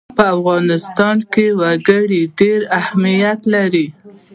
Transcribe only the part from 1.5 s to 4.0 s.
وګړي ډېر اهمیت لري.